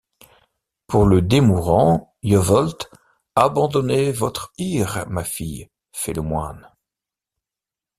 [0.87, 2.87] Pour le demourant, ie veulx…—
[3.35, 6.67] Abandonnez vostre ire, ma fille, feit le moyne.